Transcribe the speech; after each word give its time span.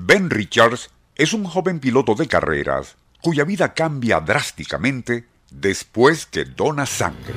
Ben 0.00 0.30
Richards 0.30 0.90
es 1.16 1.32
un 1.32 1.44
joven 1.44 1.80
piloto 1.80 2.14
de 2.14 2.28
carreras 2.28 2.96
cuya 3.20 3.44
vida 3.44 3.74
cambia 3.74 4.20
drásticamente 4.20 5.26
después 5.50 6.24
que 6.26 6.44
dona 6.44 6.86
sangre. 6.86 7.34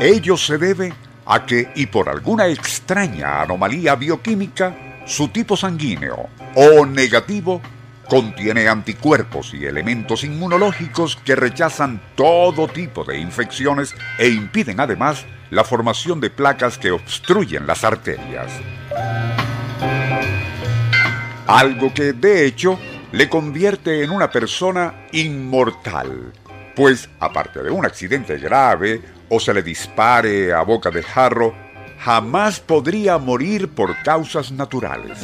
Ello 0.00 0.36
se 0.36 0.58
debe 0.58 0.92
a 1.26 1.44
que, 1.44 1.72
y 1.74 1.86
por 1.86 2.08
alguna 2.08 2.46
extraña 2.46 3.42
anomalía 3.42 3.96
bioquímica, 3.96 5.02
su 5.06 5.28
tipo 5.28 5.56
sanguíneo, 5.56 6.28
O 6.54 6.86
negativo, 6.86 7.60
contiene 8.08 8.68
anticuerpos 8.68 9.54
y 9.54 9.66
elementos 9.66 10.24
inmunológicos 10.24 11.16
que 11.16 11.36
rechazan 11.36 12.00
todo 12.14 12.68
tipo 12.68 13.04
de 13.04 13.18
infecciones 13.18 13.94
e 14.18 14.28
impiden 14.28 14.80
además 14.80 15.26
la 15.50 15.64
formación 15.64 16.20
de 16.20 16.30
placas 16.30 16.78
que 16.78 16.92
obstruyen 16.92 17.66
las 17.66 17.84
arterias. 17.84 18.52
Algo 21.50 21.92
que, 21.92 22.12
de 22.12 22.46
hecho, 22.46 22.78
le 23.10 23.28
convierte 23.28 24.04
en 24.04 24.12
una 24.12 24.30
persona 24.30 25.06
inmortal, 25.10 26.32
pues 26.76 27.10
aparte 27.18 27.60
de 27.64 27.72
un 27.72 27.84
accidente 27.84 28.38
grave 28.38 29.02
o 29.28 29.40
se 29.40 29.52
le 29.52 29.60
dispare 29.60 30.52
a 30.52 30.62
boca 30.62 30.92
de 30.92 31.02
jarro, 31.02 31.52
jamás 31.98 32.60
podría 32.60 33.18
morir 33.18 33.68
por 33.68 34.00
causas 34.04 34.52
naturales. 34.52 35.18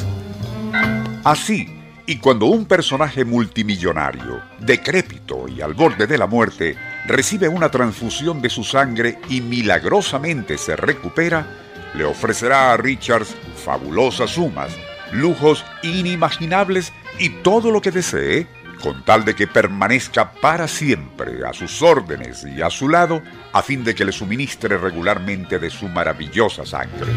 Así, 1.23 1.73
y 2.05 2.17
cuando 2.17 2.47
un 2.47 2.65
personaje 2.65 3.23
multimillonario, 3.23 4.41
decrépito 4.59 5.47
y 5.47 5.61
al 5.61 5.75
borde 5.75 6.07
de 6.07 6.17
la 6.17 6.27
muerte, 6.27 6.75
recibe 7.05 7.47
una 7.47 7.71
transfusión 7.71 8.41
de 8.41 8.49
su 8.49 8.65
sangre 8.65 9.19
y 9.29 9.39
milagrosamente 9.39 10.57
se 10.57 10.75
recupera, 10.75 11.47
le 11.93 12.03
ofrecerá 12.03 12.73
a 12.73 12.77
Richards 12.77 13.33
fabulosas 13.63 14.31
sumas 14.31 14.75
lujos 15.11 15.65
inimaginables 15.83 16.93
y 17.19 17.29
todo 17.29 17.71
lo 17.71 17.81
que 17.81 17.91
desee, 17.91 18.47
con 18.81 19.03
tal 19.03 19.25
de 19.25 19.35
que 19.35 19.47
permanezca 19.47 20.31
para 20.33 20.67
siempre 20.67 21.45
a 21.47 21.53
sus 21.53 21.81
órdenes 21.81 22.45
y 22.45 22.61
a 22.61 22.69
su 22.69 22.89
lado, 22.89 23.21
a 23.53 23.61
fin 23.61 23.83
de 23.83 23.95
que 23.95 24.05
le 24.05 24.11
suministre 24.11 24.77
regularmente 24.77 25.59
de 25.59 25.69
su 25.69 25.87
maravillosa 25.87 26.65
sangre. 26.65 27.11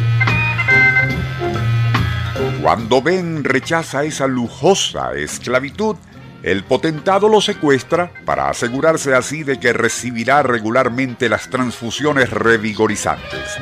Cuando 2.62 3.02
Ben 3.02 3.44
rechaza 3.44 4.04
esa 4.04 4.26
lujosa 4.26 5.14
esclavitud, 5.14 5.96
el 6.42 6.64
potentado 6.64 7.28
lo 7.28 7.40
secuestra 7.40 8.12
para 8.24 8.48
asegurarse 8.48 9.14
así 9.14 9.42
de 9.42 9.60
que 9.60 9.72
recibirá 9.72 10.42
regularmente 10.42 11.28
las 11.28 11.50
transfusiones 11.50 12.30
revigorizantes. 12.30 13.56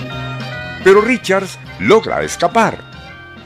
Pero 0.84 1.00
Richards 1.00 1.58
logra 1.80 2.22
escapar 2.22 2.88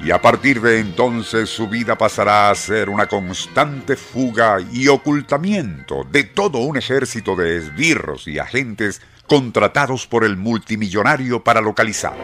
y 0.04 0.10
a 0.10 0.20
partir 0.20 0.60
de 0.60 0.80
entonces 0.80 1.48
su 1.48 1.68
vida 1.68 1.96
pasará 1.96 2.50
a 2.50 2.54
ser 2.56 2.90
una 2.90 3.06
constante 3.06 3.94
fuga 3.94 4.58
y 4.72 4.88
ocultamiento 4.88 6.04
de 6.10 6.24
todo 6.24 6.58
un 6.58 6.76
ejército 6.76 7.36
de 7.36 7.56
esbirros 7.56 8.26
y 8.26 8.40
agentes 8.40 9.00
contratados 9.28 10.08
por 10.08 10.24
el 10.24 10.36
multimillonario 10.36 11.44
para 11.44 11.60
localizar. 11.60 12.16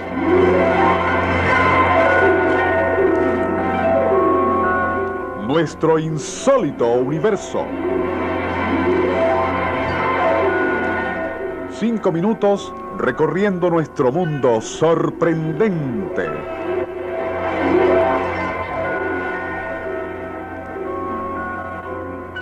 Nuestro 5.47 5.99
insólito 6.01 6.87
universo. 6.95 7.65
Cinco 11.79 12.11
minutos 12.11 12.73
recorriendo 12.99 13.71
nuestro 13.71 14.11
mundo 14.11 14.61
sorprendente. 14.61 16.29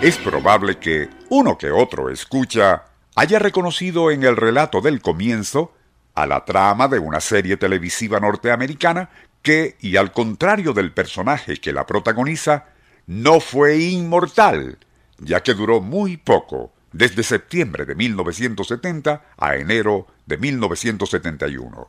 Es 0.01 0.19
probable 0.19 0.77
que 0.77 1.09
uno 1.31 1.57
que 1.57 1.71
otro 1.71 2.11
escucha 2.11 2.85
haya 3.15 3.39
reconocido 3.39 4.11
en 4.11 4.25
el 4.25 4.37
relato 4.37 4.83
del 4.83 5.01
comienzo 5.01 5.73
a 6.15 6.27
la 6.27 6.45
trama 6.45 6.87
de 6.87 6.99
una 6.99 7.21
serie 7.21 7.57
televisiva 7.57 8.21
norteamericana 8.21 9.09
que, 9.41 9.77
y 9.81 9.97
al 9.97 10.13
contrario 10.13 10.75
del 10.75 10.93
personaje 10.93 11.57
que 11.57 11.73
la 11.73 11.87
protagoniza, 11.87 12.67
no 13.07 13.41
fue 13.41 13.79
inmortal, 13.79 14.79
ya 15.19 15.43
que 15.43 15.55
duró 15.55 15.81
muy 15.81 16.19
poco, 16.19 16.73
desde 16.93 17.23
septiembre 17.23 17.87
de 17.87 17.95
1970 17.95 19.25
a 19.39 19.57
enero 19.57 20.09
de 20.27 20.37
1971. 20.37 21.89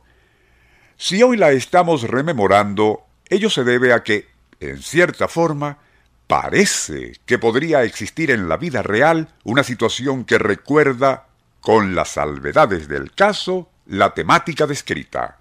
Si 0.96 1.22
hoy 1.22 1.36
la 1.36 1.50
estamos 1.50 2.04
rememorando, 2.04 3.02
ello 3.28 3.50
se 3.50 3.64
debe 3.64 3.92
a 3.92 4.02
que, 4.02 4.28
en 4.60 4.82
cierta 4.82 5.28
forma, 5.28 5.78
parece 6.28 7.14
que 7.26 7.38
podría 7.38 7.82
existir 7.82 8.30
en 8.30 8.48
la 8.48 8.58
vida 8.58 8.82
real 8.82 9.34
una 9.42 9.64
situación 9.64 10.24
que 10.24 10.38
recuerda, 10.38 11.26
con 11.60 11.96
las 11.96 12.10
salvedades 12.10 12.86
del 12.86 13.12
caso, 13.12 13.68
la 13.86 14.14
temática 14.14 14.66
descrita. 14.66 15.38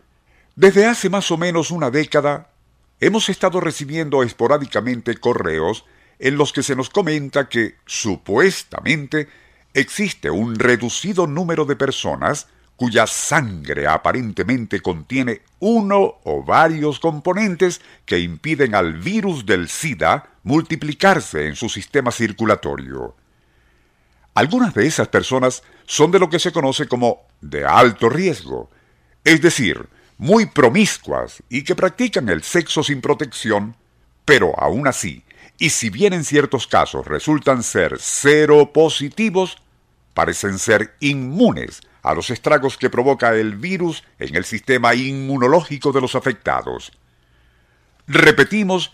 Desde 0.56 0.88
hace 0.88 1.10
más 1.10 1.30
o 1.30 1.38
menos 1.38 1.70
una 1.70 1.92
década, 1.92 2.50
hemos 3.00 3.30
estado 3.30 3.60
recibiendo 3.60 4.24
esporádicamente 4.24 5.18
correos 5.18 5.86
en 6.20 6.38
los 6.38 6.54
que 6.54 6.64
se 6.64 6.76
nos 6.76 6.90
comenta 6.90 7.50
que, 7.50 7.76
supuestamente, 7.86 9.28
existe 9.74 10.32
un 10.32 10.56
reducido 10.56 11.28
número 11.28 11.66
de 11.66 11.76
personas 11.76 12.48
cuya 12.78 13.08
sangre 13.08 13.88
aparentemente 13.88 14.82
contiene 14.82 15.42
uno 15.60 16.16
o 16.24 16.44
varios 16.44 17.00
componentes 17.00 17.82
que 18.06 18.20
impiden 18.20 18.74
al 18.76 18.94
virus 18.94 19.46
del 19.46 19.68
SIDA 19.68 20.30
multiplicarse 20.48 21.46
en 21.46 21.58
su 21.58 21.68
sistema 21.68 22.10
circulatorio. 22.10 23.16
Algunas 24.34 24.74
de 24.74 24.88
esas 24.88 25.10
personas 25.10 25.62
son 25.86 26.10
de 26.10 26.20
lo 26.20 26.30
que 26.30 26.40
se 26.40 26.54
conoce 26.54 26.88
como 26.88 27.24
de 27.42 27.66
alto 27.66 28.08
riesgo, 28.08 28.70
es 29.26 29.42
decir, 29.42 29.90
muy 30.18 30.46
promiscuas 30.46 31.44
y 31.50 31.66
que 31.66 31.76
practican 31.76 32.30
el 32.30 32.44
sexo 32.44 32.82
sin 32.82 33.02
protección, 33.02 33.76
pero 34.24 34.58
aún 34.58 34.88
así, 34.88 35.26
y 35.60 35.72
si 35.72 35.90
bien 35.90 36.14
en 36.14 36.24
ciertos 36.24 36.66
casos 36.66 37.06
resultan 37.06 37.62
ser 37.62 37.98
cero 38.00 38.72
positivos, 38.74 39.58
parecen 40.14 40.60
ser 40.60 40.96
inmunes 41.02 41.82
a 42.04 42.14
los 42.14 42.30
estragos 42.30 42.78
que 42.78 42.90
provoca 42.90 43.36
el 43.36 43.58
virus 43.58 44.06
en 44.18 44.38
el 44.38 44.46
sistema 44.46 44.96
inmunológico 44.96 45.92
de 45.92 46.00
los 46.00 46.16
afectados. 46.16 46.94
Repetimos 48.08 48.92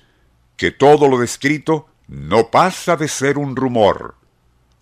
que 0.57 0.71
todo 0.71 1.07
lo 1.07 1.17
descrito 1.17 1.87
no 2.07 2.49
pasa 2.49 2.95
de 2.95 3.07
ser 3.07 3.37
un 3.37 3.55
rumor. 3.55 4.15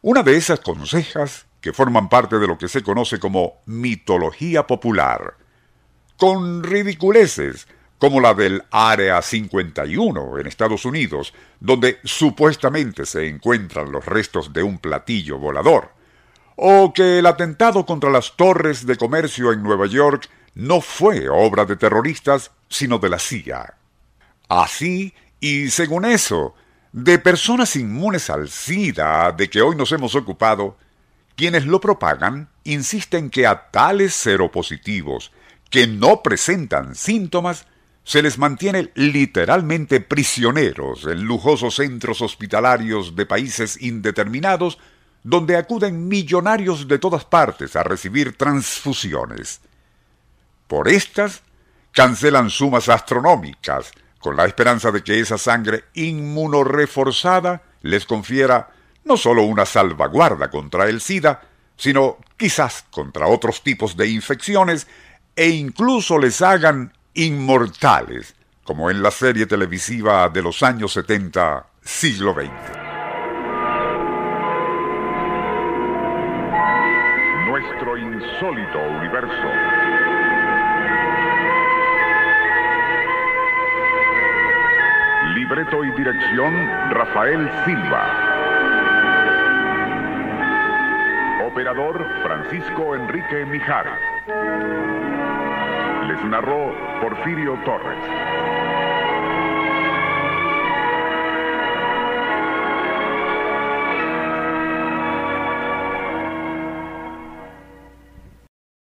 Una 0.02 0.24
de 0.24 0.36
esas 0.36 0.60
consejas 0.60 1.46
que 1.62 1.74
forman 1.74 2.10
parte 2.10 2.40
de 2.40 2.48
lo 2.48 2.58
que 2.58 2.68
se 2.68 2.82
conoce 2.82 3.20
como 3.20 3.62
mitología 3.66 4.66
popular, 4.66 5.36
con 6.18 6.64
ridiculeces 6.64 7.68
como 8.02 8.20
la 8.20 8.34
del 8.34 8.64
Área 8.72 9.22
51 9.22 10.40
en 10.40 10.48
Estados 10.48 10.86
Unidos, 10.86 11.36
donde 11.60 12.00
supuestamente 12.04 13.06
se 13.06 13.28
encuentran 13.28 13.92
los 13.92 14.04
restos 14.08 14.52
de 14.52 14.64
un 14.64 14.80
platillo 14.80 15.38
volador, 15.38 15.92
o 16.56 16.94
que 16.94 17.20
el 17.20 17.28
atentado 17.28 17.86
contra 17.86 18.10
las 18.10 18.36
torres 18.36 18.88
de 18.88 18.96
comercio 18.96 19.54
en 19.54 19.62
Nueva 19.62 19.86
York 19.86 20.28
no 20.56 20.82
fue 20.82 21.30
obra 21.30 21.66
de 21.66 21.76
terroristas, 21.76 22.50
sino 22.70 22.98
de 22.98 23.10
la 23.10 23.20
CIA. 23.20 23.76
Así, 24.50 25.14
y 25.42 25.72
según 25.72 26.06
eso, 26.06 26.56
de 26.94 27.18
personas 27.20 27.76
inmunes 27.76 28.30
al 28.30 28.48
SIDA 28.48 29.32
de 29.32 29.50
que 29.50 29.62
hoy 29.62 29.76
nos 29.76 29.92
hemos 29.92 30.16
ocupado, 30.16 30.78
quienes 31.36 31.66
lo 31.66 31.82
propagan 31.82 32.48
insisten 32.64 33.30
que 33.30 33.48
a 33.48 33.72
tales 33.72 34.14
seropositivos 34.14 35.32
que 35.72 35.88
no 35.88 36.22
presentan 36.22 36.94
síntomas 36.96 37.66
se 38.04 38.22
les 38.22 38.38
mantiene 38.38 38.92
literalmente 38.94 40.00
prisioneros 40.00 41.06
en 41.06 41.24
lujosos 41.24 41.76
centros 41.76 42.22
hospitalarios 42.22 43.16
de 43.16 43.26
países 43.26 43.82
indeterminados 43.82 44.78
donde 45.24 45.56
acuden 45.56 46.08
millonarios 46.08 46.88
de 46.88 47.00
todas 47.00 47.26
partes 47.26 47.76
a 47.76 47.84
recibir 47.84 48.38
transfusiones. 48.38 49.62
Por 50.68 50.88
estas, 50.88 51.42
cancelan 51.94 52.50
sumas 52.50 52.90
astronómicas 52.90 53.92
con 54.22 54.38
la 54.38 54.46
esperanza 54.46 54.92
de 54.92 55.04
que 55.04 55.20
esa 55.20 55.38
sangre 55.38 55.86
inmunoreforzada 55.94 57.64
les 57.82 58.06
confiera 58.06 58.70
no 59.04 59.18
solo 59.18 59.44
una 59.44 59.66
salvaguarda 59.66 60.50
contra 60.50 60.86
el 60.86 61.02
SIDA, 61.02 61.42
sino 61.76 62.18
quizás 62.38 62.86
contra 62.92 63.28
otros 63.28 63.64
tipos 63.64 63.98
de 63.98 64.08
infecciones 64.08 64.88
e 65.36 65.50
incluso 65.50 66.20
les 66.20 66.42
hagan 66.42 66.94
inmortales, 67.14 68.36
como 68.64 68.92
en 68.92 69.02
la 69.02 69.12
serie 69.12 69.48
televisiva 69.48 70.30
de 70.30 70.42
los 70.44 70.62
años 70.62 70.94
70, 70.94 71.66
siglo 71.82 72.34
XX. 72.34 72.52
Nuestro 77.48 77.98
insólito 77.98 78.80
universo. 78.80 79.91
Y 85.74 85.90
dirección 85.92 86.54
Rafael 86.92 87.50
Silva. 87.64 88.04
Operador 91.48 92.06
Francisco 92.22 92.94
Enrique 92.94 93.46
Mijares. 93.46 93.94
Les 96.08 96.24
narró 96.26 96.76
Porfirio 97.02 97.58
Torres. 97.64 98.51